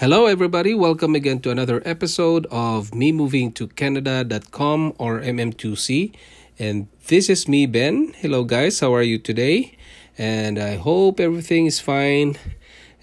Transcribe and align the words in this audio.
Hello, 0.00 0.24
everybody. 0.24 0.72
Welcome 0.72 1.14
again 1.14 1.40
to 1.40 1.50
another 1.50 1.82
episode 1.84 2.46
of 2.50 2.94
me 2.94 3.12
moving 3.12 3.52
to 3.52 3.68
Canada.com 3.68 4.94
or 4.96 5.20
MM2C. 5.20 6.14
And 6.58 6.88
this 7.08 7.28
is 7.28 7.46
me, 7.46 7.66
Ben. 7.66 8.14
Hello, 8.16 8.44
guys. 8.44 8.80
How 8.80 8.94
are 8.94 9.02
you 9.02 9.18
today? 9.18 9.76
And 10.16 10.58
I 10.58 10.76
hope 10.76 11.20
everything 11.20 11.66
is 11.66 11.80
fine. 11.80 12.38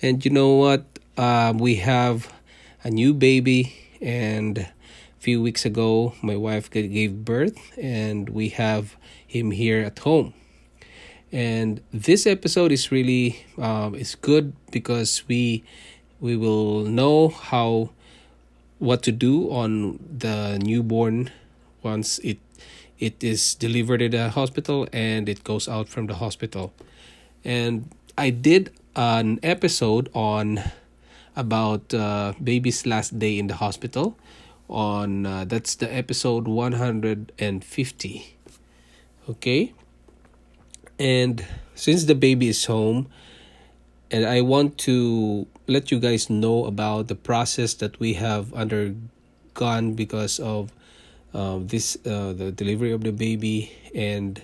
And 0.02 0.26
you 0.26 0.32
know 0.32 0.56
what? 0.56 0.88
Uh, 1.16 1.54
we 1.56 1.76
have 1.76 2.34
a 2.84 2.90
new 2.90 3.14
baby. 3.14 3.76
And 4.02 4.58
a 4.58 4.74
few 5.20 5.40
weeks 5.40 5.66
ago, 5.66 6.16
my 6.24 6.36
wife 6.36 6.72
gave 6.72 7.24
birth, 7.24 7.78
and 7.78 8.28
we 8.28 8.50
have 8.50 8.98
him 9.28 9.52
here 9.52 9.84
at 9.84 10.00
home. 10.00 10.34
And 11.32 11.80
this 11.94 12.26
episode 12.26 12.72
is 12.72 12.92
really 12.92 13.46
um, 13.60 13.94
is 13.94 14.16
good 14.16 14.54
because 14.72 15.28
we 15.28 15.64
we 16.20 16.36
will 16.36 16.84
know 16.84 17.30
how 17.30 17.90
what 18.80 19.02
to 19.04 19.12
do 19.12 19.50
on 19.52 20.00
the 20.18 20.60
newborn 20.62 21.32
once 21.84 22.20
it 22.20 22.38
it 23.00 23.24
is 23.24 23.56
delivered 23.56 24.02
at 24.02 24.12
the 24.12 24.30
hospital 24.30 24.88
and 24.92 25.30
it 25.30 25.44
goes 25.44 25.68
out 25.68 25.88
from 25.88 26.08
the 26.08 26.16
hospital. 26.16 26.74
And 27.46 27.90
i 28.18 28.32
did 28.32 28.72
an 28.96 29.40
episode 29.44 30.10
on 30.14 30.60
about 31.36 31.94
uh, 31.94 32.34
baby's 32.44 32.86
last 32.88 33.20
day 33.20 33.38
in 33.38 33.46
the 33.46 33.54
hospital 33.56 34.18
on 34.68 35.26
uh, 35.26 35.46
that's 35.46 35.76
the 35.76 35.94
episode 35.94 36.48
150 36.48 38.38
okay? 39.30 39.74
And 41.00 41.46
since 41.76 42.06
the 42.06 42.16
baby 42.16 42.48
is 42.48 42.66
home 42.66 43.08
and 44.12 44.26
i 44.26 44.42
want 44.42 44.78
to 44.78 45.48
let 45.68 45.92
you 45.92 46.00
guys 46.00 46.30
know 46.30 46.66
about 46.66 47.08
the 47.08 47.16
process 47.16 47.74
that 47.76 48.00
we 48.00 48.14
have 48.14 48.54
undergone 48.54 49.94
because 49.94 50.40
of 50.40 50.72
uh, 51.34 51.60
this 51.62 51.98
uh, 52.06 52.34
the 52.34 52.52
delivery 52.52 52.92
of 52.92 53.04
the 53.04 53.12
baby. 53.12 53.72
And 53.94 54.42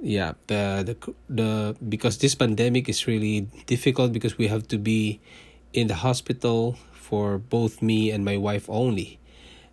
yeah 0.00 0.38
the 0.46 0.86
the 0.86 0.94
the 1.28 1.76
because 1.88 2.18
this 2.18 2.34
pandemic 2.36 2.88
is 2.88 3.08
really 3.08 3.50
difficult 3.66 4.12
because 4.12 4.38
we 4.38 4.46
have 4.46 4.68
to 4.68 4.78
be 4.78 5.18
in 5.72 5.88
the 5.88 6.06
hospital 6.06 6.78
for 6.94 7.38
both 7.38 7.82
me 7.82 8.10
and 8.10 8.24
my 8.24 8.36
wife 8.36 8.70
only. 8.70 9.18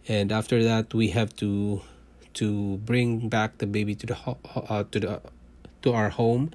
And 0.07 0.31
after 0.31 0.63
that 0.63 0.93
we 0.93 1.09
have 1.09 1.35
to 1.37 1.81
to 2.41 2.77
bring 2.77 3.29
back 3.29 3.59
the 3.59 3.67
baby 3.67 3.93
to 3.95 4.05
the 4.07 4.17
uh, 4.55 4.83
to 4.91 4.99
the 4.99 5.21
to 5.83 5.93
our 5.93 6.09
home. 6.09 6.51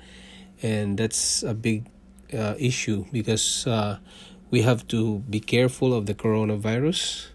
And 0.63 0.99
that's 0.99 1.43
a 1.43 1.55
big 1.55 1.87
uh, 2.33 2.55
issue 2.59 3.05
because 3.13 3.67
uh, 3.67 3.99
we 4.51 4.63
have 4.63 4.87
to 4.89 5.21
be 5.31 5.41
careful 5.41 5.95
of 5.95 6.07
the 6.07 6.15
coronavirus. 6.15 7.29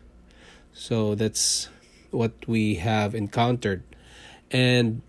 So 0.74 1.16
that's 1.16 1.70
what 2.12 2.34
we 2.48 2.76
have 2.76 3.16
encountered. 3.16 3.84
And 4.52 5.02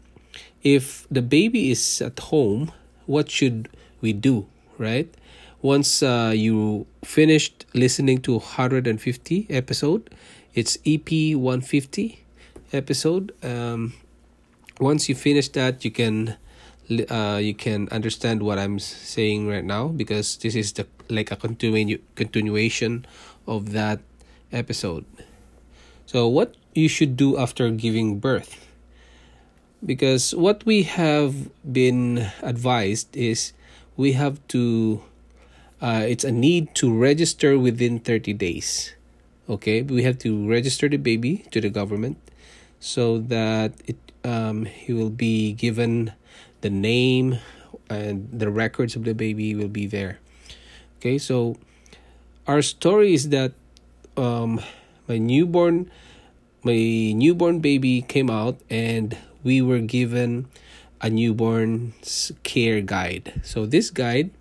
if 0.62 1.06
the 1.10 1.22
baby 1.22 1.70
is 1.70 2.02
at 2.02 2.18
home, 2.18 2.72
what 3.06 3.30
should 3.30 3.68
we 4.00 4.12
do, 4.12 4.46
right? 4.78 5.12
Once 5.62 6.02
uh, 6.02 6.32
you 6.34 6.86
finished 7.04 7.66
listening 7.74 8.20
to 8.22 8.34
150 8.34 9.46
episode, 9.50 10.10
it's 10.54 10.78
EP 10.86 11.10
150 11.34 12.24
episode. 12.72 13.32
Um, 13.42 13.94
once 14.80 15.08
you 15.08 15.14
finish 15.14 15.48
that, 15.50 15.84
you 15.84 15.90
can 15.90 16.36
uh, 16.90 17.38
you 17.42 17.54
can 17.54 17.88
understand 17.90 18.42
what 18.42 18.58
I'm 18.58 18.78
saying 18.78 19.48
right 19.48 19.64
now 19.64 19.88
because 19.88 20.36
this 20.38 20.54
is 20.54 20.72
the 20.72 20.86
like 21.08 21.30
a 21.30 21.36
continu- 21.36 22.00
continuation 22.14 23.06
of 23.46 23.72
that 23.72 24.00
episode. 24.52 25.04
So 26.06 26.28
what 26.28 26.54
you 26.74 26.88
should 26.88 27.16
do 27.16 27.38
after 27.38 27.70
giving 27.70 28.18
birth? 28.18 28.66
Because 29.84 30.34
what 30.34 30.64
we 30.64 30.82
have 30.84 31.50
been 31.60 32.30
advised 32.42 33.14
is 33.16 33.52
we 33.96 34.12
have 34.12 34.40
to 34.48 35.02
uh, 35.80 36.04
it's 36.08 36.24
a 36.24 36.32
need 36.32 36.74
to 36.74 36.92
register 36.92 37.58
within 37.58 37.98
30 37.98 38.32
days. 38.34 38.94
Okay? 39.48 39.82
We 39.82 40.02
have 40.04 40.18
to 40.20 40.48
register 40.48 40.88
the 40.88 40.96
baby 40.96 41.44
to 41.50 41.60
the 41.60 41.68
government 41.68 42.16
so 42.80 43.18
that 43.18 43.72
it 43.86 43.96
um, 44.24 44.64
he 44.64 44.92
will 44.92 45.10
be 45.10 45.52
given 45.52 46.12
the 46.66 46.74
name 46.74 47.38
and 47.86 48.26
the 48.34 48.50
records 48.50 48.98
of 48.98 49.06
the 49.06 49.14
baby 49.14 49.54
will 49.54 49.70
be 49.70 49.86
there. 49.86 50.18
Okay 50.98 51.14
so 51.14 51.54
our 52.50 52.58
story 52.58 53.14
is 53.14 53.30
that 53.30 53.54
um 54.18 54.58
my 55.06 55.14
newborn 55.14 55.86
my 56.66 57.14
newborn 57.14 57.62
baby 57.62 58.02
came 58.02 58.26
out 58.26 58.58
and 58.66 59.14
we 59.46 59.62
were 59.62 59.78
given 59.78 60.50
a 60.98 61.06
newborn 61.06 61.94
care 62.42 62.82
guide. 62.82 63.38
So 63.46 63.62
this 63.62 63.94
guide 63.94 64.34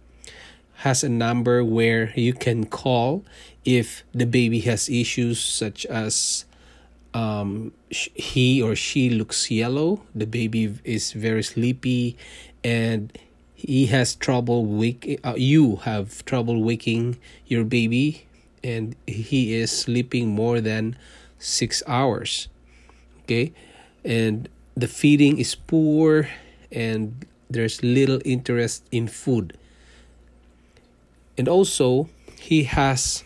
has 0.82 1.06
a 1.06 1.10
number 1.10 1.62
where 1.62 2.10
you 2.18 2.34
can 2.34 2.66
call 2.66 3.22
if 3.62 4.02
the 4.18 4.26
baby 4.26 4.66
has 4.66 4.90
issues 4.90 5.38
such 5.38 5.86
as 5.86 6.45
um, 7.16 7.72
he 7.90 8.62
or 8.62 8.76
she 8.76 9.10
looks 9.10 9.50
yellow. 9.50 10.04
The 10.14 10.28
baby 10.28 10.76
is 10.84 11.14
very 11.14 11.44
sleepy, 11.44 12.18
and 12.62 13.18
he 13.56 13.88
has 13.88 14.14
trouble 14.16 14.66
wake. 14.66 15.20
Uh, 15.24 15.34
you 15.38 15.78
have 15.88 16.26
trouble 16.26 16.62
waking 16.62 17.18
your 17.48 17.64
baby, 17.64 18.28
and 18.64 18.96
he 19.08 19.56
is 19.56 19.72
sleeping 19.72 20.28
more 20.28 20.60
than 20.60 20.98
six 21.40 21.82
hours. 21.88 22.50
Okay, 23.24 23.54
and 24.04 24.50
the 24.76 24.88
feeding 24.88 25.40
is 25.40 25.56
poor, 25.56 26.28
and 26.70 27.26
there's 27.50 27.82
little 27.82 28.20
interest 28.26 28.84
in 28.92 29.08
food. 29.08 29.58
And 31.38 31.48
also, 31.48 32.10
he 32.40 32.64
has 32.64 33.24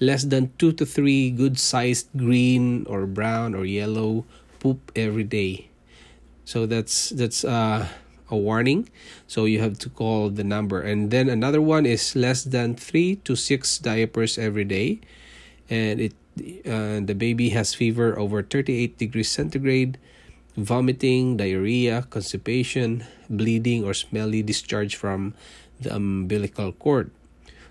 less 0.00 0.24
than 0.24 0.52
two 0.58 0.72
to 0.72 0.86
three 0.86 1.30
good 1.30 1.58
sized 1.58 2.08
green 2.16 2.86
or 2.86 3.06
brown 3.06 3.54
or 3.54 3.64
yellow 3.64 4.24
poop 4.60 4.92
every 4.94 5.24
day. 5.24 5.68
So 6.44 6.66
that's 6.66 7.10
that's 7.10 7.44
uh, 7.44 7.86
a 8.30 8.36
warning. 8.36 8.88
So 9.26 9.44
you 9.44 9.60
have 9.60 9.78
to 9.84 9.90
call 9.90 10.30
the 10.30 10.44
number. 10.44 10.80
And 10.80 11.10
then 11.10 11.28
another 11.28 11.60
one 11.60 11.86
is 11.86 12.16
less 12.16 12.44
than 12.44 12.74
three 12.74 13.16
to 13.24 13.36
six 13.36 13.78
diapers 13.78 14.38
every 14.38 14.64
day, 14.64 15.00
and 15.68 16.00
it 16.00 16.14
uh, 16.38 17.02
the 17.02 17.14
baby 17.18 17.50
has 17.50 17.74
fever 17.74 18.16
over 18.18 18.42
38 18.42 18.96
degrees 18.96 19.28
centigrade, 19.28 19.98
vomiting, 20.56 21.36
diarrhea, 21.36 22.06
constipation, 22.10 23.02
bleeding, 23.28 23.82
or 23.82 23.92
smelly 23.92 24.42
discharge 24.42 24.94
from 24.94 25.34
the 25.80 25.94
umbilical 25.94 26.70
cord. 26.70 27.10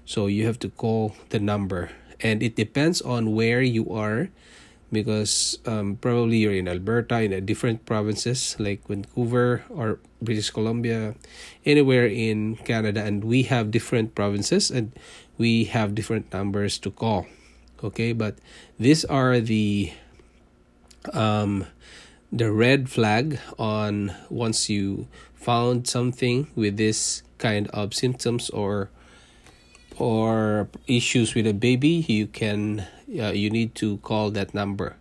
So 0.04 0.28
you 0.28 0.46
have 0.46 0.60
to 0.60 0.70
call 0.70 1.16
the 1.30 1.40
number 1.40 1.92
and 2.22 2.42
it 2.42 2.56
depends 2.56 3.02
on 3.02 3.34
where 3.36 3.62
you 3.62 3.90
are 3.92 4.30
because 4.92 5.60
um, 5.66 5.98
probably 6.00 6.38
you're 6.38 6.56
in 6.56 6.68
Alberta 6.68 7.22
in 7.22 7.34
a 7.34 7.42
different 7.42 7.86
provinces 7.86 8.56
like 8.58 8.88
Vancouver 8.88 9.66
or 9.70 10.00
British 10.22 10.50
Columbia 10.50 11.16
anywhere 11.66 12.08
in 12.08 12.56
Canada. 12.64 13.04
And 13.04 13.26
we 13.26 13.44
have 13.44 13.70
different 13.70 14.16
provinces 14.16 14.72
and 14.72 14.94
we 15.38 15.66
have 15.66 15.94
different 15.94 16.32
numbers 16.32 16.80
to 16.80 16.92
call 16.92 17.28
okay? 17.84 18.14
But 18.14 18.38
these 18.80 19.06
are 19.06 19.40
the 19.40 19.92
um 21.14 21.66
the 22.32 22.52
red 22.52 22.90
flag 22.90 23.40
on 23.58 24.14
once 24.30 24.70
you 24.70 25.08
found 25.36 25.88
something 25.88 26.48
with 26.56 26.78
this 26.78 27.24
kind 27.38 27.68
of 27.70 27.94
symptoms 27.94 28.50
or 28.50 28.90
or 30.00 30.70
issues 30.88 31.34
with 31.34 31.48
a 31.48 31.54
baby, 31.54 32.06
you 32.08 32.28
can 32.28 32.88
uh, 33.20 33.32
you 33.32 33.50
need 33.50 33.76
to 33.76 33.98
call 33.98 34.32
that 34.32 34.54
number, 34.54 34.96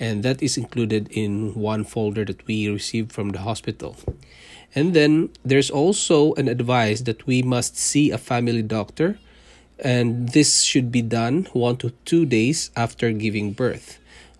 and 0.00 0.22
that 0.22 0.42
is 0.42 0.56
included 0.56 1.08
in 1.10 1.54
one 1.54 1.84
folder 1.84 2.24
that 2.24 2.46
we 2.46 2.68
received 2.68 3.12
from 3.12 3.30
the 3.30 3.40
hospital. 3.40 3.96
And 4.74 4.92
then 4.92 5.30
there's 5.44 5.70
also 5.70 6.34
an 6.34 6.48
advice 6.48 7.02
that 7.02 7.26
we 7.26 7.42
must 7.42 7.78
see 7.78 8.10
a 8.10 8.18
family 8.18 8.62
doctor 8.62 9.18
and 9.78 10.30
this 10.30 10.62
should 10.62 10.90
be 10.92 11.02
done 11.02 11.48
one 11.52 11.76
to 11.76 11.90
two 12.04 12.26
days 12.26 12.70
after 12.76 13.10
giving 13.12 13.52
birth. 13.52 13.98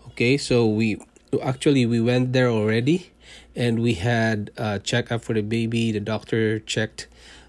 Okay 0.09 0.37
so 0.37 0.67
we 0.67 0.99
actually 1.43 1.87
we 1.87 2.01
went 2.01 2.33
there 2.33 2.49
already 2.49 3.11
and 3.57 3.81
we 3.81 3.95
had 3.95 4.51
a 4.57 4.79
checkup 4.79 5.23
for 5.23 5.35
the 5.35 5.43
baby. 5.43 5.93
The 5.93 6.01
doctor 6.01 6.59
checked 6.61 7.07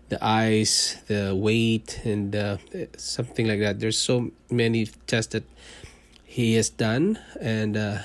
the 0.09 0.23
eyes 0.23 0.97
the 1.07 1.35
weight 1.35 2.01
and 2.03 2.35
uh, 2.35 2.57
something 2.97 3.47
like 3.47 3.59
that. 3.59 3.79
There's 3.79 3.97
so 3.97 4.31
many 4.49 4.87
tests 5.07 5.33
that 5.33 5.43
he 6.23 6.55
has 6.55 6.69
done 6.69 7.19
and 7.41 7.77
uh, 7.77 7.99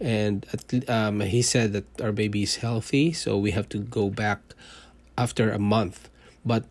and 0.00 0.46
um, 0.88 1.20
he 1.20 1.42
said 1.42 1.72
that 1.72 1.84
our 2.00 2.12
baby 2.12 2.42
is 2.42 2.56
healthy 2.56 3.12
so 3.12 3.38
we 3.38 3.52
have 3.52 3.68
to 3.70 3.78
go 3.78 4.10
back 4.10 4.40
after 5.16 5.50
a 5.50 5.58
month. 5.58 6.08
But 6.44 6.64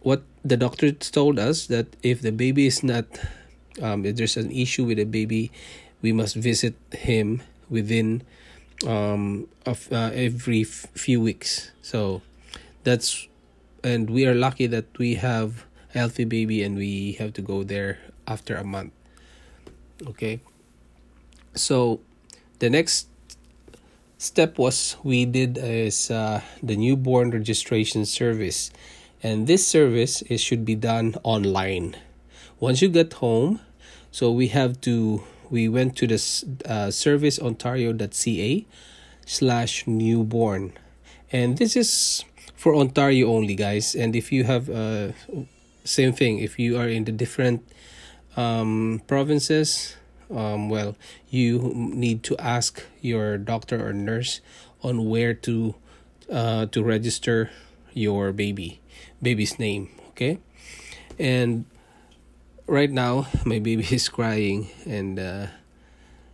what 0.00 0.22
the 0.44 0.56
doctor 0.56 0.92
told 0.92 1.38
us 1.38 1.66
that 1.66 1.86
if 2.02 2.22
the 2.22 2.32
baby 2.32 2.66
is 2.66 2.82
not 2.82 3.06
um, 3.80 4.04
if 4.04 4.16
there's 4.16 4.36
an 4.36 4.50
issue 4.50 4.84
with 4.84 4.98
the 4.98 5.04
baby 5.04 5.50
we 6.02 6.12
must 6.12 6.36
visit 6.36 6.74
him 6.92 7.42
within 7.70 8.22
um, 8.86 9.48
of 9.64 9.90
uh, 9.92 10.10
every 10.12 10.62
f- 10.62 10.86
few 10.94 11.20
weeks. 11.20 11.70
So 11.80 12.22
that's 12.84 13.28
and 13.84 14.10
we 14.10 14.26
are 14.26 14.34
lucky 14.34 14.66
that 14.66 14.86
we 14.98 15.14
have 15.16 15.64
a 15.94 15.98
healthy 15.98 16.24
baby 16.24 16.62
and 16.62 16.76
we 16.76 17.12
have 17.12 17.32
to 17.34 17.42
go 17.42 17.62
there 17.62 17.98
after 18.26 18.56
a 18.56 18.64
month. 18.64 18.92
Okay? 20.06 20.40
So 21.54 22.00
the 22.58 22.70
next 22.70 23.08
step 24.18 24.58
was 24.58 24.96
we 25.02 25.24
did 25.24 25.58
is 25.58 26.10
uh, 26.10 26.40
the 26.62 26.76
newborn 26.76 27.30
registration 27.30 28.06
service. 28.06 28.70
And 29.22 29.46
this 29.46 29.66
service 29.66 30.22
it 30.22 30.38
should 30.38 30.64
be 30.64 30.74
done 30.74 31.16
online. 31.22 31.96
Once 32.60 32.82
you 32.82 32.88
get 32.88 33.14
home 33.14 33.60
so 34.10 34.30
we 34.30 34.48
have 34.48 34.80
to 34.82 35.22
we 35.50 35.68
went 35.68 35.96
to 35.96 36.06
the 36.06 36.14
uh, 36.64 36.88
serviceontario.ca 36.88 38.66
slash 39.26 39.86
newborn. 39.86 40.72
And 41.30 41.58
this 41.58 41.76
is 41.76 42.24
for 42.62 42.74
ontario 42.74 43.26
only 43.26 43.54
guys 43.58 43.94
and 43.94 44.14
if 44.14 44.30
you 44.30 44.44
have 44.44 44.70
uh 44.70 45.10
same 45.84 46.12
thing 46.12 46.38
if 46.38 46.58
you 46.62 46.78
are 46.78 46.88
in 46.88 47.02
the 47.04 47.12
different 47.12 47.58
um 48.36 49.02
provinces 49.10 49.96
um, 50.32 50.68
well, 50.68 50.96
you 51.28 51.72
need 51.74 52.22
to 52.24 52.36
ask 52.38 52.82
your 53.00 53.36
doctor 53.36 53.86
or 53.86 53.92
nurse 53.92 54.40
on 54.82 55.08
where 55.08 55.34
to 55.34 55.74
uh, 56.30 56.66
to 56.66 56.82
register 56.82 57.50
your 57.92 58.32
baby 58.32 58.80
baby's 59.20 59.58
name. 59.58 59.90
Okay, 60.10 60.38
and 61.18 61.64
right 62.66 62.90
now 62.90 63.28
my 63.44 63.58
baby 63.58 63.84
is 63.90 64.08
crying 64.08 64.68
and 64.86 65.18
uh, 65.20 65.46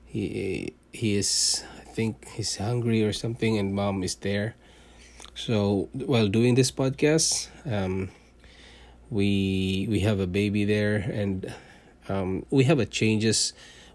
he 0.07 0.75
he 0.93 1.17
is 1.17 1.65
I 1.81 1.85
think 1.91 2.29
he's 2.29 2.57
hungry 2.57 3.03
or 3.03 3.13
something, 3.13 3.59
and 3.59 3.75
mom 3.75 4.03
is 4.03 4.15
there. 4.17 4.55
So 5.38 5.88
while 5.93 6.26
doing 6.26 6.56
this 6.56 6.73
podcast, 6.73 7.46
um, 7.62 8.11
we 9.08 9.87
we 9.88 10.00
have 10.00 10.19
a 10.19 10.26
baby 10.26 10.64
there 10.64 10.96
and 10.96 11.55
um, 12.08 12.44
we 12.50 12.64
have 12.64 12.81
a 12.81 12.87
changes 12.87 13.52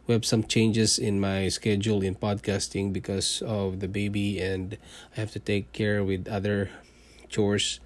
we 0.07 0.13
have 0.13 0.23
some 0.23 0.43
changes 0.43 0.97
in 0.97 1.19
my 1.19 1.49
schedule 1.49 2.01
in 2.01 2.15
podcasting 2.15 2.93
because 2.95 3.43
of 3.43 3.81
the 3.81 3.89
baby 3.89 4.39
and 4.39 4.77
I 5.15 5.19
have 5.19 5.31
to 5.31 5.39
take 5.39 5.71
care 5.73 6.03
with 6.03 6.27
other 6.31 6.71
chores 7.27 7.81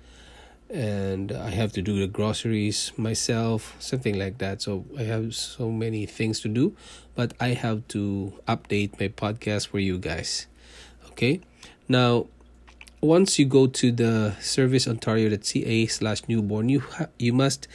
and 0.69 1.31
I 1.31 1.50
have 1.50 1.74
to 1.74 1.81
do 1.81 2.00
the 2.00 2.07
groceries 2.07 2.92
myself, 2.98 3.75
something 3.80 4.18
like 4.19 4.38
that. 4.38 4.62
So 4.62 4.86
I 4.98 5.03
have 5.03 5.33
so 5.33 5.71
many 5.71 6.06
things 6.06 6.42
to 6.42 6.50
do, 6.50 6.75
but 7.15 7.33
I 7.39 7.50
have 7.57 7.88
to 7.89 8.33
update 8.48 9.00
my 9.00 9.10
podcast 9.10 9.69
for 9.69 9.80
you 9.80 9.98
guys. 9.98 10.48
Okay. 11.12 11.42
Now, 11.88 12.27
once 13.02 13.38
you 13.38 13.46
go 13.46 13.68
to 13.68 13.92
the 13.92 14.36
serviceontario.ca 14.40 15.88
slash 15.88 16.28
newborn, 16.28 16.70
you 16.70 16.80
ha- 16.80 17.08
you 17.20 17.34
must 17.34 17.68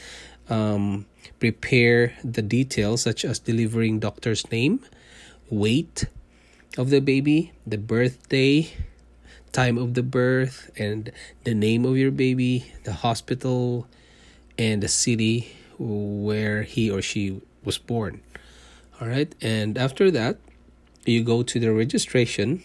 um, 0.49 1.05
prepare 1.39 2.13
the 2.23 2.41
details 2.41 3.01
such 3.01 3.23
as 3.23 3.39
delivering 3.39 3.99
doctor's 3.99 4.49
name, 4.51 4.79
weight 5.49 6.05
of 6.77 6.89
the 6.89 6.99
baby, 6.99 7.51
the 7.65 7.77
birthday, 7.77 8.69
time 9.51 9.77
of 9.77 9.93
the 9.93 10.03
birth, 10.03 10.71
and 10.77 11.11
the 11.43 11.53
name 11.53 11.85
of 11.85 11.95
your 11.97 12.11
baby, 12.11 12.73
the 12.83 12.93
hospital, 12.93 13.87
and 14.57 14.83
the 14.83 14.87
city 14.87 15.55
where 15.77 16.63
he 16.63 16.89
or 16.89 17.01
she 17.01 17.41
was 17.63 17.77
born. 17.77 18.21
All 18.99 19.07
right, 19.07 19.33
and 19.41 19.77
after 19.77 20.11
that, 20.11 20.37
you 21.05 21.23
go 21.23 21.43
to 21.43 21.59
the 21.59 21.73
registration, 21.73 22.63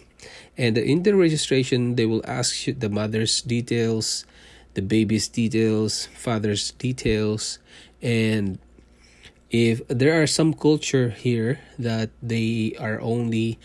and 0.57 0.77
in 0.77 1.03
the 1.05 1.15
registration, 1.15 1.95
they 1.95 2.07
will 2.07 2.25
ask 2.27 2.67
you 2.67 2.73
the 2.75 2.89
mother's 2.89 3.43
details, 3.43 4.27
the 4.75 4.83
baby's 4.83 5.29
details, 5.29 6.07
father's 6.19 6.73
details, 6.73 7.59
and 8.03 8.59
if 9.51 9.87
there 9.89 10.21
are 10.21 10.27
some 10.27 10.53
culture 10.53 11.11
here 11.11 11.61
that 11.79 12.11
they 12.23 12.77
are 12.79 13.01
only 13.01 13.59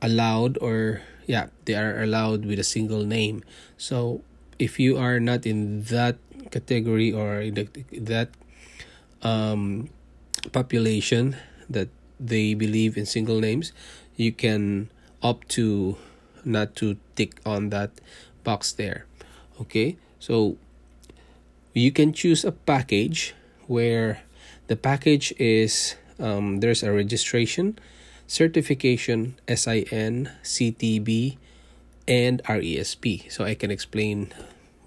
allowed 0.00 0.56
or 0.58 1.02
yeah 1.26 1.46
they 1.66 1.74
are 1.74 2.02
allowed 2.02 2.46
with 2.46 2.58
a 2.58 2.64
single 2.64 3.04
name. 3.04 3.44
So 3.76 4.22
if 4.58 4.78
you 4.78 4.96
are 4.96 5.20
not 5.20 5.44
in 5.46 5.82
that 5.90 6.16
category 6.50 7.12
or 7.12 7.40
in 7.40 7.54
the, 7.54 7.68
that 8.06 8.30
um, 9.22 9.90
population 10.52 11.36
that 11.68 11.88
they 12.18 12.54
believe 12.54 12.96
in 12.96 13.06
single 13.06 13.40
names 13.40 13.72
you 14.16 14.32
can 14.32 14.88
opt 15.22 15.48
to 15.48 15.96
not 16.44 16.74
to 16.74 16.96
tick 17.14 17.40
on 17.46 17.70
that 17.70 17.90
box 18.44 18.72
there 18.72 19.06
okay 19.60 19.96
so 20.18 20.56
you 21.72 21.90
can 21.90 22.12
choose 22.12 22.44
a 22.44 22.52
package 22.52 23.34
where 23.66 24.22
the 24.66 24.76
package 24.76 25.32
is 25.38 25.96
um, 26.18 26.60
there's 26.60 26.82
a 26.82 26.92
registration, 26.92 27.78
certification, 28.26 29.34
SIN, 29.48 30.30
CTB, 30.42 31.36
and 32.06 32.42
RESP. 32.44 33.30
So 33.30 33.44
I 33.44 33.54
can 33.54 33.70
explain 33.70 34.32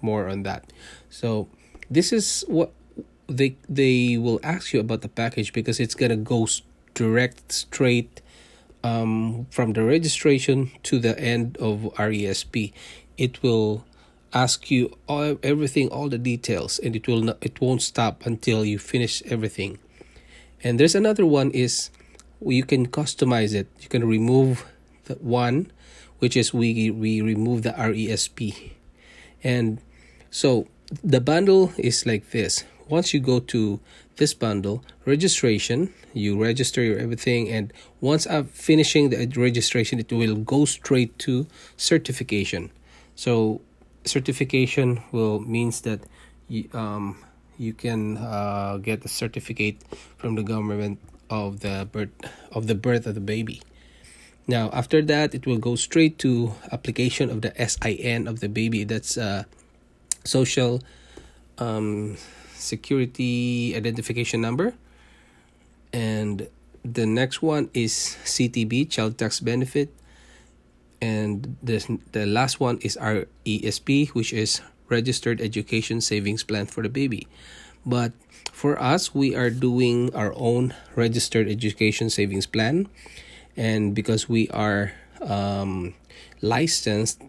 more 0.00 0.28
on 0.28 0.42
that. 0.44 0.72
So 1.10 1.48
this 1.90 2.12
is 2.12 2.44
what 2.48 2.72
they 3.28 3.56
they 3.68 4.16
will 4.16 4.40
ask 4.42 4.72
you 4.72 4.80
about 4.80 5.02
the 5.02 5.08
package 5.08 5.52
because 5.52 5.80
it's 5.80 5.94
gonna 5.94 6.16
go 6.16 6.46
direct 6.94 7.52
straight 7.52 8.22
um, 8.86 9.46
from 9.50 9.72
the 9.72 9.82
registration 9.82 10.70
to 10.84 10.98
the 10.98 11.18
end 11.18 11.56
of 11.58 11.90
RESP. 11.98 12.72
It 13.18 13.42
will 13.42 13.84
ask 14.32 14.70
you 14.70 14.96
all, 15.08 15.38
everything 15.42 15.88
all 15.88 16.08
the 16.08 16.18
details 16.18 16.78
and 16.78 16.94
it 16.94 17.08
will 17.08 17.22
not 17.22 17.38
it 17.40 17.60
won't 17.60 17.82
stop 17.82 18.24
until 18.26 18.64
you 18.64 18.78
finish 18.78 19.22
everything. 19.26 19.78
And 20.62 20.78
there's 20.78 20.94
another 20.94 21.26
one 21.26 21.50
is 21.50 21.90
you 22.40 22.64
can 22.64 22.88
customize 22.88 23.54
it. 23.54 23.68
You 23.80 23.88
can 23.88 24.06
remove 24.06 24.66
the 25.04 25.14
one 25.14 25.72
which 26.18 26.36
is 26.36 26.54
we 26.54 26.90
we 26.90 27.20
remove 27.20 27.62
the 27.62 27.70
resp 27.70 28.72
and 29.42 29.80
so 30.30 30.66
the 31.02 31.20
bundle 31.20 31.72
is 31.76 32.06
like 32.06 32.30
this. 32.30 32.64
Once 32.88 33.12
you 33.12 33.20
go 33.20 33.40
to 33.40 33.80
this 34.16 34.34
bundle 34.34 34.82
registration 35.04 35.92
you 36.12 36.40
register 36.40 36.82
your 36.82 36.98
everything 36.98 37.48
and 37.48 37.72
once 38.00 38.26
i'm 38.26 38.46
finishing 38.46 39.10
the 39.10 39.26
registration 39.36 39.98
it 39.98 40.10
will 40.12 40.36
go 40.36 40.64
straight 40.64 41.18
to 41.18 41.46
certification 41.76 42.70
so 43.14 43.60
certification 44.06 45.02
will 45.12 45.40
means 45.40 45.80
that 45.82 46.00
you, 46.48 46.68
um, 46.72 47.18
you 47.58 47.72
can 47.72 48.16
uh, 48.18 48.78
get 48.78 49.04
a 49.04 49.08
certificate 49.08 49.76
from 50.16 50.34
the 50.36 50.42
government 50.42 50.98
of 51.28 51.60
the 51.60 51.88
birth 51.90 52.10
of 52.52 52.66
the 52.66 52.74
birth 52.74 53.06
of 53.06 53.14
the 53.14 53.20
baby. 53.20 53.60
Now 54.46 54.70
after 54.72 55.02
that, 55.02 55.34
it 55.34 55.46
will 55.46 55.58
go 55.58 55.74
straight 55.74 56.18
to 56.20 56.54
application 56.70 57.30
of 57.30 57.42
the 57.42 57.52
SIN 57.58 58.28
of 58.28 58.40
the 58.40 58.48
baby. 58.48 58.84
That's 58.84 59.18
uh, 59.18 59.44
social 60.24 60.82
um, 61.58 62.16
security 62.58 63.74
identification 63.76 64.40
number, 64.40 64.74
and 65.92 66.48
the 66.84 67.06
next 67.06 67.42
one 67.42 67.70
is 67.74 68.16
CTB, 68.24 68.90
child 68.90 69.18
tax 69.18 69.40
benefit. 69.40 69.90
And 71.00 71.56
the, 71.62 71.98
the 72.12 72.26
last 72.26 72.58
one 72.58 72.78
is 72.78 72.96
our 72.96 73.26
ESP, 73.44 74.10
which 74.10 74.32
is 74.32 74.60
Registered 74.88 75.40
Education 75.40 76.00
Savings 76.00 76.42
Plan 76.42 76.66
for 76.66 76.82
the 76.82 76.88
baby. 76.88 77.26
But 77.84 78.12
for 78.52 78.80
us, 78.80 79.14
we 79.14 79.34
are 79.34 79.50
doing 79.50 80.14
our 80.14 80.32
own 80.36 80.74
Registered 80.94 81.48
Education 81.48 82.08
Savings 82.08 82.46
Plan, 82.46 82.88
and 83.56 83.94
because 83.94 84.28
we 84.28 84.48
are 84.50 84.92
um, 85.20 85.94
licensed 86.40 87.22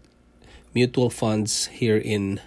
mutual 0.74 1.10
funds 1.10 1.68
here 1.68 1.98
in 1.98 2.40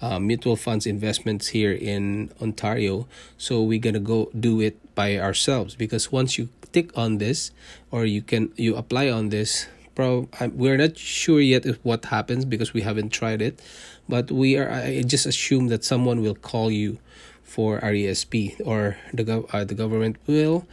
uh, 0.00 0.18
mutual 0.18 0.56
funds 0.56 0.86
investments 0.86 1.48
here 1.48 1.72
in 1.72 2.30
Ontario. 2.40 3.06
So 3.38 3.62
we're 3.62 3.80
gonna 3.80 4.00
go 4.00 4.30
do 4.38 4.60
it 4.60 4.76
by 4.94 5.18
ourselves 5.18 5.74
because 5.74 6.12
once 6.12 6.38
you 6.38 6.48
tick 6.72 6.96
on 6.96 7.18
this 7.18 7.50
or 7.90 8.04
you 8.04 8.22
can 8.22 8.52
you 8.56 8.76
apply 8.76 9.08
on 9.08 9.30
this, 9.30 9.66
pro 9.94 10.28
we're 10.52 10.76
not 10.76 10.98
sure 10.98 11.40
yet 11.40 11.64
if 11.64 11.78
what 11.82 12.06
happens 12.06 12.44
because 12.44 12.74
we 12.74 12.82
haven't 12.82 13.10
tried 13.10 13.40
it, 13.40 13.60
but 14.08 14.30
we 14.30 14.56
are. 14.56 14.70
I 14.70 15.02
just 15.02 15.26
assume 15.26 15.68
that 15.68 15.84
someone 15.84 16.20
will 16.20 16.36
call 16.36 16.70
you 16.70 16.98
for 17.42 17.80
RESP 17.80 18.60
or 18.64 18.98
the 19.14 19.24
gov- 19.24 19.48
uh, 19.54 19.64
the 19.64 19.74
government 19.74 20.16
will 20.26 20.66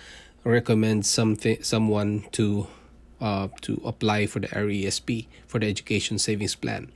recommend 0.43 1.05
something 1.05 1.63
someone 1.63 2.25
to 2.33 2.67
uh, 3.21 3.47
to 3.61 3.79
apply 3.85 4.27
for 4.27 4.39
the 4.39 4.47
RESP 4.51 5.27
for 5.47 5.59
the 5.59 5.67
education 5.67 6.19
savings 6.19 6.55
plan. 6.55 6.91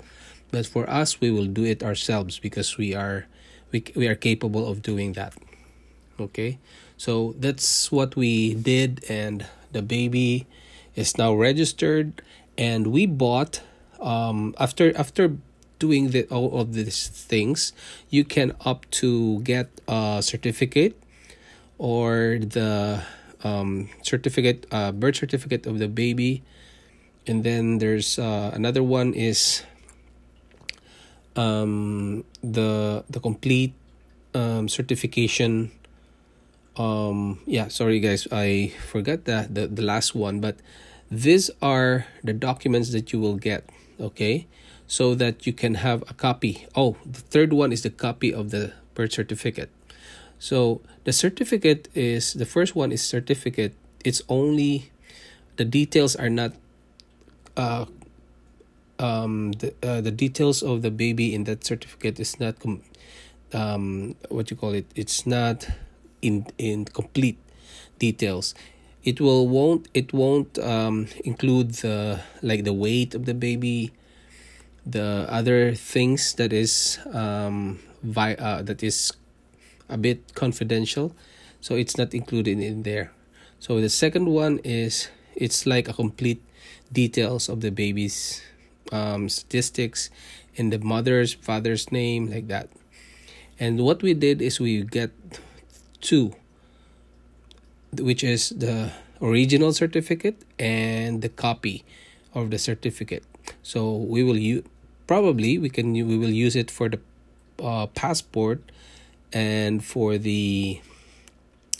But 0.51 0.65
for 0.65 0.89
us, 0.89 1.19
we 1.19 1.31
will 1.31 1.45
do 1.45 1.63
it 1.65 1.83
ourselves 1.83 2.39
because 2.39 2.77
we 2.77 2.95
are 2.95 3.27
we, 3.71 3.83
we 3.95 4.07
are 4.07 4.15
capable 4.15 4.67
of 4.67 4.81
doing 4.81 5.13
that. 5.13 5.33
Okay, 6.19 6.57
so 6.97 7.35
that's 7.37 7.91
what 7.91 8.15
we 8.15 8.53
did, 8.55 9.03
and 9.09 9.45
the 9.71 9.81
baby 9.81 10.47
is 10.95 11.17
now 11.17 11.33
registered, 11.33 12.21
and 12.57 12.87
we 12.87 13.05
bought 13.05 13.61
um 13.99 14.55
after 14.57 14.95
after 14.97 15.37
doing 15.79 16.09
the 16.09 16.25
all 16.29 16.59
of 16.59 16.73
these 16.73 17.07
things, 17.07 17.73
you 18.09 18.23
can 18.23 18.55
opt 18.65 18.91
to 18.91 19.41
get 19.41 19.69
a 19.87 20.21
certificate 20.21 20.97
or 21.77 22.39
the 22.41 23.03
um, 23.43 23.89
certificate, 24.01 24.65
uh, 24.71 24.91
birth 24.91 25.15
certificate 25.17 25.65
of 25.67 25.79
the 25.79 25.87
baby, 25.87 26.43
and 27.27 27.43
then 27.43 27.77
there's 27.77 28.17
uh, 28.17 28.51
another 28.53 28.81
one 28.81 29.13
is 29.13 29.63
um, 31.37 32.25
the 32.41 33.05
the 33.09 33.19
complete 33.21 33.73
um, 34.33 34.67
certification. 34.67 35.71
Um, 36.75 37.39
yeah, 37.45 37.69
sorry 37.69 37.99
guys, 37.99 38.27
I 38.31 38.73
forgot 38.89 39.25
that 39.25 39.55
the 39.55 39.67
the 39.67 39.81
last 39.81 40.13
one, 40.13 40.41
but 40.41 40.57
these 41.09 41.49
are 41.61 42.05
the 42.23 42.33
documents 42.33 42.91
that 42.91 43.13
you 43.13 43.21
will 43.21 43.37
get. 43.37 43.69
Okay, 44.01 44.45
so 44.85 45.15
that 45.15 45.47
you 45.47 45.53
can 45.53 45.75
have 45.81 46.03
a 46.09 46.13
copy. 46.13 46.67
Oh, 46.75 46.97
the 47.05 47.21
third 47.21 47.53
one 47.53 47.71
is 47.71 47.81
the 47.81 47.89
copy 47.89 48.33
of 48.33 48.51
the 48.51 48.73
birth 48.93 49.13
certificate. 49.13 49.69
So 50.37 50.81
the 51.03 51.13
certificate 51.13 51.89
is 51.95 52.33
the 52.33 52.45
first 52.45 52.75
one 52.75 52.91
is 52.91 53.01
certificate. 53.01 53.73
It's 54.05 54.21
only 54.29 54.91
the 55.57 55.65
details 55.65 56.15
are 56.15 56.29
not 56.29 56.53
uh 57.57 57.85
um 58.99 59.51
the 59.53 59.73
uh, 59.83 60.01
the 60.01 60.11
details 60.11 60.63
of 60.63 60.81
the 60.81 60.91
baby 60.91 61.33
in 61.33 61.43
that 61.45 61.63
certificate 61.63 62.19
is 62.19 62.39
not 62.39 62.59
com- 62.59 62.81
um 63.53 64.15
what 64.29 64.49
you 64.51 64.57
call 64.57 64.73
it 64.73 64.85
it's 64.95 65.25
not 65.25 65.67
in 66.21 66.45
in 66.57 66.85
complete 66.85 67.37
details. 67.99 68.53
It 69.03 69.21
will 69.21 69.47
won't 69.47 69.87
it 69.93 70.13
won't 70.13 70.57
um 70.59 71.07
include 71.23 71.75
the 71.85 72.19
like 72.41 72.63
the 72.63 72.73
weight 72.73 73.15
of 73.15 73.25
the 73.25 73.33
baby 73.33 73.91
the 74.85 75.25
other 75.29 75.73
things 75.75 76.33
that 76.35 76.53
is 76.53 76.99
um 77.13 77.79
vi- 78.03 78.35
uh, 78.35 78.61
that 78.63 78.83
is 78.83 79.13
a 79.89 79.97
bit 79.97 80.33
confidential. 80.35 81.15
So 81.61 81.75
it's 81.75 81.97
not 81.97 82.13
included 82.13 82.59
in 82.59 82.83
there. 82.83 83.11
So 83.59 83.81
the 83.81 83.89
second 83.89 84.27
one 84.27 84.59
is 84.63 85.09
it's 85.35 85.65
like 85.65 85.87
a 85.89 85.93
complete 85.93 86.41
details 86.91 87.49
of 87.49 87.61
the 87.61 87.71
baby's 87.71 88.41
um, 88.91 89.29
statistics 89.29 90.09
in 90.55 90.69
the 90.69 90.79
mother's 90.79 91.33
father's 91.33 91.91
name 91.91 92.29
like 92.31 92.47
that 92.47 92.69
and 93.59 93.79
what 93.79 94.01
we 94.01 94.13
did 94.13 94.41
is 94.41 94.59
we 94.59 94.83
get 94.83 95.11
two 96.01 96.33
which 97.99 98.23
is 98.23 98.49
the 98.49 98.91
original 99.21 99.73
certificate 99.73 100.37
and 100.59 101.21
the 101.21 101.29
copy 101.29 101.83
of 102.33 102.51
the 102.51 102.59
certificate 102.59 103.23
so 103.63 103.95
we 103.95 104.23
will 104.23 104.37
use 104.37 104.63
probably 105.07 105.57
we 105.57 105.69
can 105.69 105.93
we 105.93 106.17
will 106.17 106.33
use 106.33 106.55
it 106.55 106.69
for 106.69 106.89
the 106.89 106.99
uh, 107.63 107.87
passport 107.87 108.61
and 109.33 109.83
for 109.83 110.17
the 110.17 110.81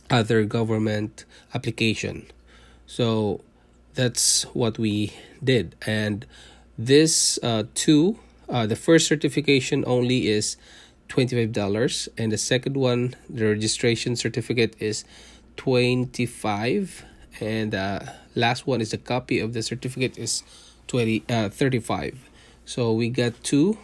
other 0.10 0.46
government 0.46 1.26
application. 1.54 2.26
So 2.86 3.42
that's 3.94 4.44
what 4.54 4.80
we 4.80 5.14
did. 5.44 5.76
And 5.86 6.26
this 6.78 7.40
uh, 7.42 7.64
two, 7.74 8.20
uh, 8.50 8.66
the 8.68 8.76
first 8.76 9.08
certification 9.08 9.84
only 9.88 10.28
is 10.28 10.58
$25 11.10 12.10
and 12.18 12.32
the 12.32 12.38
second 12.38 12.76
one 12.76 13.16
the 13.30 13.46
registration 13.46 14.16
certificate 14.16 14.76
is 14.80 15.06
25 15.56 17.06
and 17.40 17.72
the 17.72 18.14
last 18.36 18.68
one 18.68 18.82
is 18.82 18.94
a 18.94 18.98
copy 18.98 19.40
of 19.40 19.54
the 19.54 19.62
certificate 19.62 20.18
is 20.18 20.44
20 20.88 21.24
uh, 21.30 21.50
35 21.50 22.30
so 22.66 22.92
we 22.92 23.10
got 23.10 23.42
two 23.44 23.78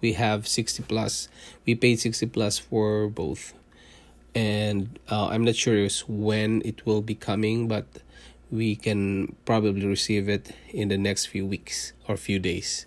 we 0.00 0.14
have 0.14 0.48
60 0.48 0.82
plus 0.84 1.28
we 1.66 1.74
paid 1.74 2.00
60 2.00 2.26
plus 2.26 2.58
for 2.58 3.08
both. 3.08 3.54
And 4.34 4.98
uh, 5.10 5.28
i'm 5.28 5.44
not 5.44 5.56
sure 5.56 5.86
when 6.08 6.62
it 6.64 6.86
will 6.86 7.02
be 7.02 7.14
coming 7.14 7.68
but 7.68 7.84
we 8.52 8.76
can 8.76 9.34
probably 9.44 9.86
receive 9.86 10.28
it 10.28 10.52
in 10.68 10.88
the 10.88 10.98
next 10.98 11.26
few 11.26 11.46
weeks 11.46 11.94
or 12.06 12.16
few 12.16 12.38
days. 12.38 12.86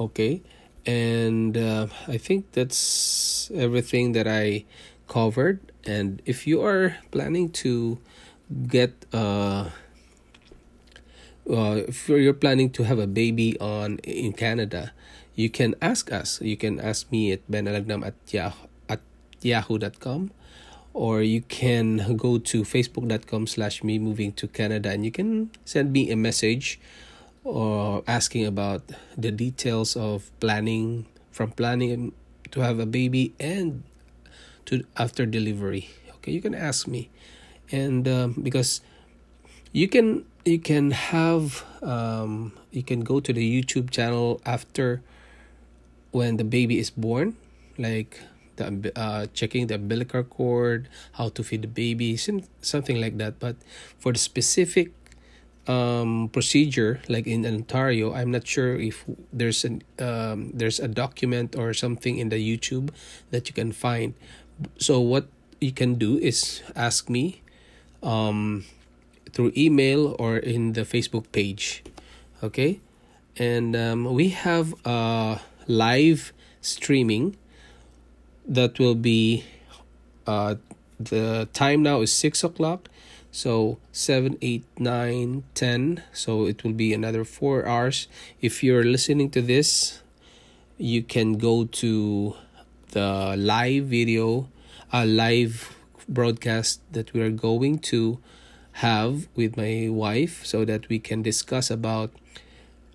Okay? 0.00 0.42
And 0.86 1.58
uh, 1.58 1.88
i 2.08 2.16
think 2.16 2.52
that's 2.52 3.52
everything 3.54 4.12
that 4.12 4.26
i 4.26 4.64
covered. 5.06 5.60
And 5.84 6.22
if 6.24 6.46
you 6.46 6.64
are 6.64 6.96
planning 7.12 7.50
to 7.62 7.98
get 8.66 9.04
uh, 9.12 9.68
uh 11.44 11.84
if 11.86 12.08
you're 12.08 12.32
planning 12.32 12.70
to 12.70 12.84
have 12.84 12.98
a 12.98 13.06
baby 13.06 13.60
on 13.60 13.98
in 14.02 14.32
canada 14.32 14.92
you 15.40 15.48
can 15.48 15.74
ask 15.80 16.12
us. 16.12 16.40
You 16.44 16.56
can 16.56 16.76
ask 16.80 17.10
me 17.10 17.32
at 17.32 17.40
benalagnam 17.48 18.04
at, 18.04 18.14
yahoo, 18.28 18.68
at 18.88 19.00
yahoo.com 19.40 20.30
or 20.92 21.22
you 21.22 21.40
can 21.42 22.16
go 22.16 22.38
to 22.38 22.62
facebook.com 22.62 23.46
slash 23.46 23.84
me 23.84 23.98
moving 23.98 24.32
to 24.32 24.48
Canada 24.48 24.90
and 24.90 25.04
you 25.04 25.10
can 25.10 25.50
send 25.64 25.92
me 25.92 26.10
a 26.10 26.16
message 26.16 26.80
or 27.44 28.02
asking 28.06 28.44
about 28.44 28.82
the 29.16 29.30
details 29.30 29.96
of 29.96 30.30
planning 30.40 31.06
from 31.30 31.50
planning 31.52 32.12
to 32.50 32.60
have 32.60 32.78
a 32.78 32.86
baby 32.86 33.32
and 33.38 33.82
to 34.66 34.84
after 34.96 35.24
delivery. 35.26 35.88
Okay 36.16 36.32
you 36.32 36.42
can 36.42 36.54
ask 36.54 36.86
me. 36.86 37.08
And 37.72 38.08
um, 38.08 38.34
because 38.42 38.80
you 39.72 39.88
can 39.88 40.26
you 40.44 40.58
can 40.58 40.90
have 40.90 41.64
um, 41.82 42.52
you 42.70 42.82
can 42.82 43.00
go 43.00 43.20
to 43.20 43.32
the 43.32 43.62
youtube 43.62 43.90
channel 43.90 44.40
after 44.44 45.02
when 46.10 46.36
the 46.36 46.44
baby 46.44 46.78
is 46.78 46.90
born, 46.90 47.36
like 47.78 48.20
the 48.60 48.92
uh, 48.94 49.26
checking 49.32 49.66
the 49.66 49.74
umbilical 49.74 50.22
cord, 50.22 50.88
how 51.12 51.28
to 51.30 51.42
feed 51.42 51.62
the 51.62 51.72
baby, 51.72 52.16
something 52.60 53.00
like 53.00 53.16
that. 53.18 53.40
But 53.40 53.56
for 53.98 54.12
the 54.12 54.18
specific 54.18 54.92
um, 55.66 56.28
procedure, 56.32 57.00
like 57.08 57.26
in 57.26 57.46
Ontario, 57.46 58.12
I'm 58.12 58.30
not 58.30 58.46
sure 58.46 58.76
if 58.76 59.04
there's 59.32 59.64
an 59.64 59.82
um, 59.98 60.52
there's 60.52 60.78
a 60.78 60.88
document 60.88 61.56
or 61.56 61.72
something 61.74 62.18
in 62.18 62.28
the 62.28 62.38
YouTube 62.38 62.90
that 63.30 63.48
you 63.48 63.54
can 63.54 63.72
find. 63.72 64.14
So 64.78 65.00
what 65.00 65.28
you 65.60 65.72
can 65.72 65.96
do 65.96 66.18
is 66.18 66.62
ask 66.76 67.08
me 67.08 67.42
um, 68.02 68.64
through 69.32 69.52
email 69.56 70.16
or 70.18 70.36
in 70.36 70.72
the 70.72 70.82
Facebook 70.82 71.32
page. 71.32 71.82
Okay, 72.42 72.80
and 73.36 73.76
um, 73.76 74.04
we 74.04 74.30
have 74.30 74.74
uh 74.86 75.38
live 75.68 76.32
streaming 76.60 77.36
that 78.46 78.78
will 78.78 78.94
be 78.94 79.44
uh 80.26 80.54
the 80.98 81.48
time 81.52 81.82
now 81.82 82.00
is 82.00 82.12
six 82.12 82.44
o'clock 82.44 82.88
so 83.32 83.78
seven, 83.92 84.36
eight, 84.42 84.64
nine, 84.78 85.44
ten. 85.54 86.02
so 86.12 86.46
it 86.46 86.64
will 86.64 86.72
be 86.72 86.92
another 86.92 87.24
4 87.24 87.64
hours 87.64 88.08
if 88.40 88.62
you're 88.62 88.84
listening 88.84 89.30
to 89.30 89.40
this 89.40 90.02
you 90.76 91.02
can 91.02 91.38
go 91.38 91.64
to 91.64 92.34
the 92.90 93.36
live 93.38 93.84
video 93.84 94.48
a 94.92 95.06
live 95.06 95.76
broadcast 96.08 96.80
that 96.90 97.12
we 97.12 97.20
are 97.20 97.30
going 97.30 97.78
to 97.78 98.18
have 98.82 99.28
with 99.36 99.56
my 99.56 99.88
wife 99.88 100.44
so 100.44 100.64
that 100.64 100.88
we 100.88 100.98
can 100.98 101.22
discuss 101.22 101.70
about 101.70 102.10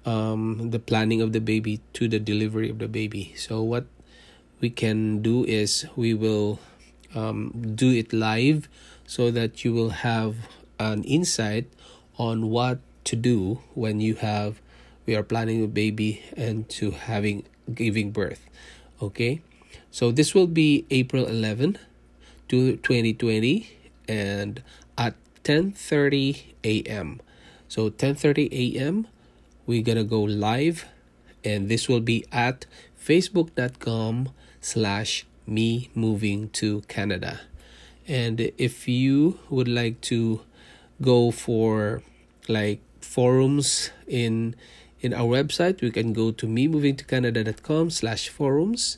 um, 0.06 0.72
the 0.72 0.80
planning 0.80 1.22
of 1.22 1.32
the 1.32 1.40
baby 1.40 1.80
to 1.94 2.08
the 2.08 2.20
delivery 2.20 2.70
of 2.70 2.80
the 2.80 2.88
baby. 2.88 3.34
So 3.38 3.62
what 3.64 3.86
we 4.60 4.70
can 4.70 5.22
do 5.22 5.44
is 5.46 5.86
we 5.96 6.14
will 6.14 6.60
um, 7.14 7.74
do 7.76 7.92
it 7.92 8.14
live 8.14 8.68
so 9.06 9.32
that 9.32 9.64
you 9.64 9.74
will 9.74 10.02
have 10.04 10.36
an 10.80 11.04
insight 11.04 11.68
on 12.18 12.50
what 12.50 12.80
to 13.04 13.16
do 13.16 13.60
when 13.74 14.00
you 14.00 14.16
have 14.16 14.60
we 15.06 15.16
are 15.16 15.24
planning 15.24 15.64
a 15.64 15.68
baby 15.68 16.24
and 16.36 16.68
to 16.70 16.92
having 16.92 17.44
giving 17.74 18.12
birth 18.12 18.46
Okay, 19.02 19.42
so 19.92 20.10
this 20.10 20.34
will 20.34 20.48
be 20.48 20.86
April 20.90 21.28
11 21.28 21.78
to 22.48 22.78
2020 22.80 23.68
and 24.08 24.64
at 24.98 25.20
10:30 25.44 26.56
a.m. 26.64 27.20
So 27.68 27.92
10:30 27.92 28.48
a.m. 28.56 29.12
we're 29.68 29.84
gonna 29.84 30.08
go 30.08 30.24
live, 30.24 30.88
and 31.44 31.68
this 31.68 31.92
will 31.92 32.00
be 32.00 32.24
at 32.32 32.66
facebook.com 32.96 34.32
slash 34.66 35.28
me 35.46 35.92
moving 35.94 36.50
to 36.50 36.82
Canada. 36.88 37.42
And 38.08 38.52
if 38.58 38.88
you 38.88 39.40
would 39.50 39.68
like 39.68 40.02
to 40.10 40.42
go 41.02 41.30
for 41.30 42.02
like 42.48 42.82
forums 43.00 43.92
in 44.08 44.56
in 45.02 45.14
our 45.14 45.30
website, 45.38 45.82
we 45.82 45.92
can 45.92 46.14
go 46.14 46.32
to 46.32 46.48
me 46.48 46.68
moving 46.68 46.96
to 46.96 47.06
Canada.com 47.06 47.92
slash 47.92 48.30
forums, 48.30 48.98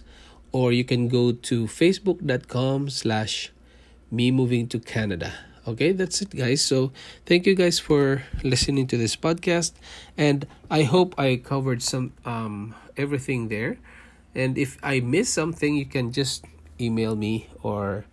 or 0.53 0.71
you 0.71 0.85
can 0.85 1.09
go 1.09 1.33
to 1.33 1.65
facebook.com 1.67 2.89
slash 2.89 3.51
me 4.09 4.31
moving 4.31 4.67
to 4.69 4.79
Canada. 4.79 5.33
Okay, 5.67 5.91
that's 5.91 6.21
it, 6.21 6.29
guys. 6.31 6.63
So, 6.63 6.93
thank 7.25 7.45
you 7.45 7.55
guys 7.55 7.77
for 7.77 8.23
listening 8.41 8.87
to 8.87 8.95
this 8.95 9.17
podcast, 9.17 9.73
and 10.15 10.47
I 10.71 10.83
hope 10.83 11.11
I 11.19 11.35
covered 11.35 11.83
some 11.83 12.13
um 12.23 12.71
everything 12.95 13.49
there. 13.51 13.75
And 14.37 14.55
if 14.55 14.77
I 14.83 15.01
miss 15.01 15.33
something, 15.33 15.75
you 15.75 15.89
can 15.89 16.13
just 16.13 16.45
email 16.79 17.17
me 17.17 17.49
or 17.63 18.05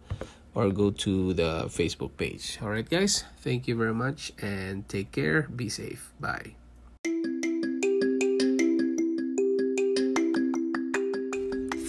or 0.55 0.71
go 0.71 0.91
to 0.91 1.35
the 1.35 1.69
Facebook 1.69 2.17
page. 2.17 2.59
All 2.63 2.71
right, 2.71 2.89
guys. 2.89 3.25
Thank 3.45 3.69
you 3.69 3.77
very 3.77 3.93
much 3.93 4.33
and 4.41 4.89
take 4.89 5.13
care. 5.13 5.43
Be 5.53 5.69
safe. 5.69 6.15
Bye. 6.19 6.57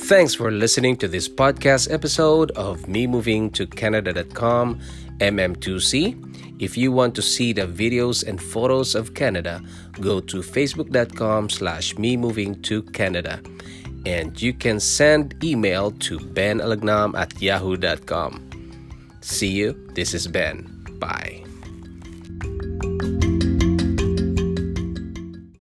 Thanks 0.05 0.35
for 0.35 0.51
listening 0.51 0.97
to 0.97 1.07
this 1.07 1.29
podcast 1.29 1.91
episode 1.91 2.51
of 2.51 2.87
Me 2.87 3.07
Moving 3.07 3.49
to 3.51 3.65
Canada.com 3.65 4.79
MM2C. 5.17 6.61
If 6.61 6.77
you 6.77 6.91
want 6.91 7.15
to 7.15 7.21
see 7.21 7.53
the 7.53 7.65
videos 7.65 8.27
and 8.27 8.41
photos 8.41 8.93
of 8.93 9.13
Canada, 9.13 9.61
go 9.99 10.19
to 10.19 10.41
facebook.com 10.41 11.49
slash 11.49 11.97
me 11.97 12.17
moving 12.17 12.61
to 12.63 12.83
Canada. 12.83 13.41
And 14.05 14.39
you 14.41 14.53
can 14.53 14.79
send 14.79 15.43
email 15.43 15.91
to 16.05 16.19
benalagnam 16.19 17.17
at 17.17 17.41
yahoo.com. 17.41 18.39
See 19.21 19.49
you. 19.49 19.73
This 19.95 20.13
is 20.13 20.27
Ben. 20.27 20.69
Bye. 20.99 21.34